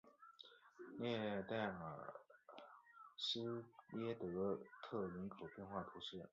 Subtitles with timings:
[0.97, 2.11] 列代尔
[3.17, 3.63] 施
[3.99, 6.27] 耶德特人口变化图示